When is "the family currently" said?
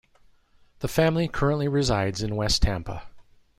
0.79-1.67